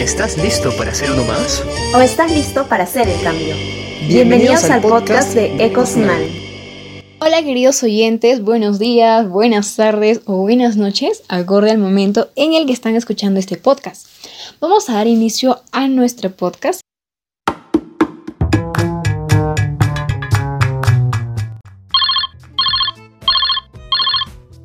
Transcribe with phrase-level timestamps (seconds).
[0.00, 1.62] ¿Estás listo para ser uno más?
[1.94, 3.54] ¿O estás listo para hacer el cambio?
[4.08, 6.22] Bienvenidos, al podcast de Ecosman.
[7.20, 12.64] Hola queridos oyentes, buenos días, buenas tardes o buenas noches, acorde al momento en el
[12.64, 14.06] que están escuchando este podcast.
[14.58, 16.80] Vamos a dar inicio a nuestro podcast.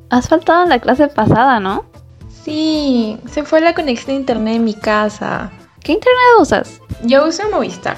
[0.08, 1.84] Has faltado en la clase pasada, ¿no?
[2.46, 5.50] Sí, se fue la conexión de internet en mi casa.
[5.82, 6.80] ¿Qué internet usas?
[7.02, 7.96] Yo uso Movistar.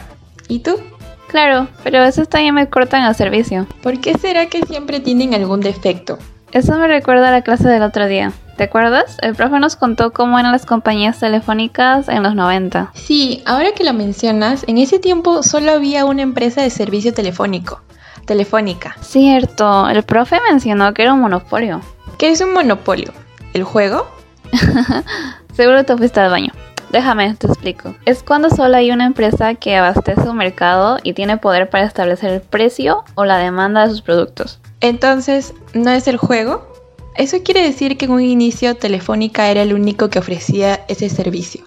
[0.49, 0.81] ¿Y tú?
[1.27, 3.67] Claro, pero a veces también me cortan el servicio.
[3.83, 6.19] ¿Por qué será que siempre tienen algún defecto?
[6.51, 8.33] Eso me recuerda a la clase del otro día.
[8.57, 9.19] ¿Te acuerdas?
[9.21, 12.93] El profe nos contó cómo eran las compañías telefónicas en los 90.
[12.95, 17.83] Sí, ahora que lo mencionas, en ese tiempo solo había una empresa de servicio telefónico.
[18.25, 18.97] Telefónica.
[19.03, 21.83] Cierto, el profe mencionó que era un monopolio.
[22.17, 23.13] ¿Qué es un monopolio?
[23.53, 24.18] ¿El juego?
[25.55, 26.53] Seguro te fuiste al baño.
[26.91, 27.95] Déjame, te explico.
[28.07, 32.31] Es cuando solo hay una empresa que abastece un mercado y tiene poder para establecer
[32.31, 34.59] el precio o la demanda de sus productos.
[34.81, 36.67] Entonces, ¿no es el juego?
[37.17, 41.63] Eso quiere decir que en un inicio Telefónica era el único que ofrecía ese servicio.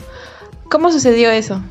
[0.69, 1.61] ¿Cómo sucedió eso?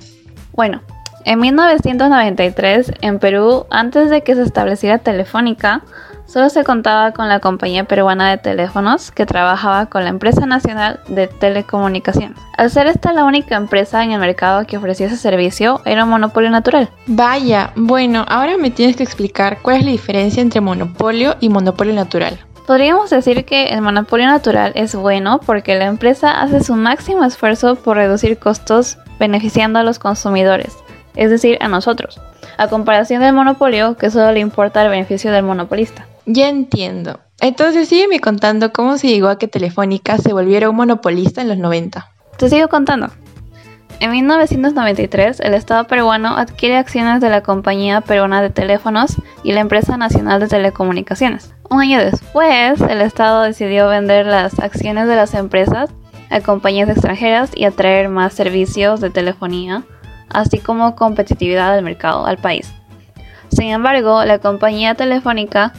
[0.53, 0.83] Bueno,
[1.25, 5.83] en 1993, en Perú, antes de que se estableciera Telefónica,
[6.31, 11.01] Solo se contaba con la compañía peruana de teléfonos que trabajaba con la empresa nacional
[11.09, 12.39] de telecomunicaciones.
[12.57, 16.11] Al ser esta la única empresa en el mercado que ofrecía ese servicio, era un
[16.11, 16.89] monopolio natural.
[17.09, 21.95] Vaya, bueno, ahora me tienes que explicar cuál es la diferencia entre monopolio y monopolio
[21.95, 22.39] natural.
[22.65, 27.75] Podríamos decir que el monopolio natural es bueno porque la empresa hace su máximo esfuerzo
[27.75, 30.77] por reducir costos beneficiando a los consumidores,
[31.17, 32.21] es decir, a nosotros,
[32.59, 36.07] a comparación del monopolio que solo le importa el beneficio del monopolista.
[36.27, 37.21] Ya entiendo.
[37.41, 41.59] Entonces sígueme contando cómo se llegó a que Telefónica se volviera un monopolista en los
[41.59, 42.09] 90.
[42.37, 43.11] Te sigo contando.
[44.01, 49.61] En 1993, el Estado peruano adquiere acciones de la Compañía Peruana de Teléfonos y la
[49.61, 51.53] Empresa Nacional de Telecomunicaciones.
[51.69, 55.91] Un año después, el Estado decidió vender las acciones de las empresas
[56.31, 59.83] a compañías extranjeras y atraer más servicios de telefonía,
[60.31, 62.73] así como competitividad del mercado al país.
[63.49, 65.73] Sin embargo, la compañía telefónica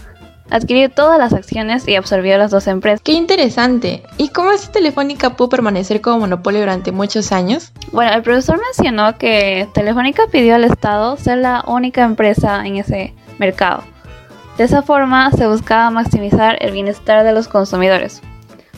[0.51, 3.01] adquirió todas las acciones y absorbió las dos empresas.
[3.01, 4.03] ¡Qué interesante!
[4.17, 7.72] ¿Y cómo es Telefónica pudo permanecer como monopolio durante muchos años?
[7.91, 13.16] Bueno, el profesor mencionó que Telefónica pidió al Estado ser la única empresa en ese
[13.39, 13.83] mercado.
[14.57, 18.22] De esa forma se buscaba maximizar el bienestar de los consumidores.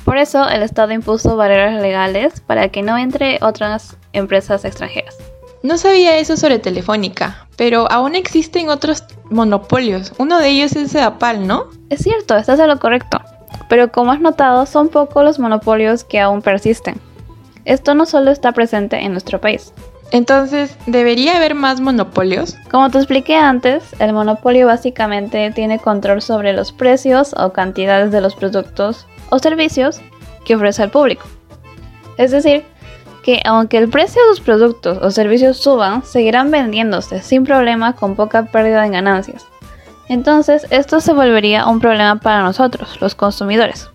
[0.05, 5.17] Por eso el Estado impuso barreras legales para que no entre otras empresas extranjeras.
[5.63, 10.11] No sabía eso sobre Telefónica, pero aún existen otros monopolios.
[10.17, 11.67] Uno de ellos es Apal, ¿no?
[11.89, 13.21] Es cierto, estás en lo correcto.
[13.69, 16.99] Pero como has notado, son pocos los monopolios que aún persisten.
[17.63, 19.71] Esto no solo está presente en nuestro país.
[20.11, 22.57] Entonces, ¿debería haber más monopolios?
[22.69, 28.19] Como te expliqué antes, el monopolio básicamente tiene control sobre los precios o cantidades de
[28.19, 30.01] los productos o servicios
[30.43, 31.25] que ofrece al público.
[32.17, 32.65] Es decir,
[33.23, 38.15] que aunque el precio de los productos o servicios suban, seguirán vendiéndose sin problema con
[38.15, 39.47] poca pérdida en ganancias.
[40.09, 43.89] Entonces, esto se volvería un problema para nosotros, los consumidores,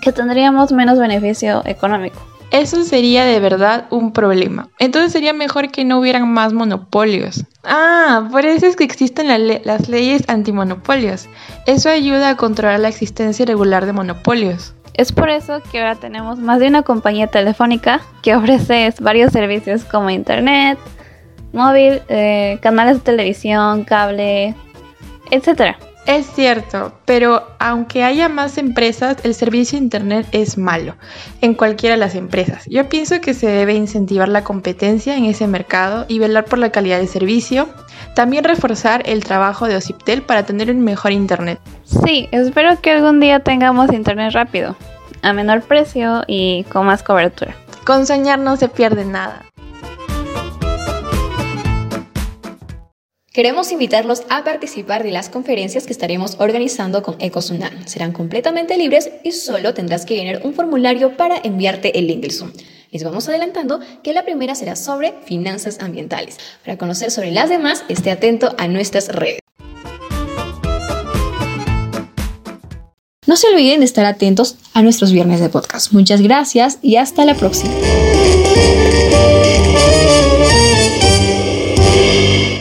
[0.00, 2.20] que tendríamos menos beneficio económico.
[2.50, 4.68] Eso sería de verdad un problema.
[4.80, 7.44] Entonces sería mejor que no hubieran más monopolios.
[7.62, 11.28] Ah, por eso es que existen las leyes antimonopolios.
[11.66, 14.74] Eso ayuda a controlar la existencia irregular de monopolios.
[15.00, 19.82] Es por eso que ahora tenemos más de una compañía telefónica que ofrece varios servicios
[19.82, 20.78] como internet,
[21.54, 24.54] móvil, eh, canales de televisión, cable,
[25.30, 25.78] etc.
[26.06, 30.96] Es cierto, pero aunque haya más empresas, el servicio de Internet es malo
[31.40, 32.64] en cualquiera de las empresas.
[32.66, 36.70] Yo pienso que se debe incentivar la competencia en ese mercado y velar por la
[36.70, 37.68] calidad de servicio.
[38.14, 41.60] También reforzar el trabajo de Ociptel para tener un mejor Internet.
[41.84, 44.76] Sí, espero que algún día tengamos Internet rápido,
[45.22, 47.56] a menor precio y con más cobertura.
[47.84, 49.44] Con soñar no se pierde nada.
[53.32, 57.86] Queremos invitarlos a participar de las conferencias que estaremos organizando con Ecosunam.
[57.86, 62.32] Serán completamente libres y solo tendrás que llenar un formulario para enviarte el link del
[62.32, 62.52] Zoom.
[62.90, 66.38] Les vamos adelantando que la primera será sobre finanzas ambientales.
[66.64, 69.39] Para conocer sobre las demás, esté atento a nuestras redes.
[73.30, 75.92] No se olviden de estar atentos a nuestros viernes de podcast.
[75.92, 77.72] Muchas gracias y hasta la próxima.